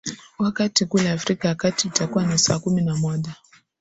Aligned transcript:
wakati 0.39 0.85
kule 0.85 1.11
afrika 1.11 1.47
ya 1.47 1.55
kati 1.55 1.87
itakuwa 1.87 2.25
ni 2.25 2.37
saa 2.39 2.59
kumi 2.59 2.81
na 2.81 2.95
moja 2.95 3.35